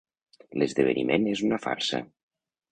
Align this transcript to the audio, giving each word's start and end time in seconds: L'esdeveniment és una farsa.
L'esdeveniment 0.61 1.29
és 1.35 1.45
una 1.51 1.61
farsa. 1.69 2.03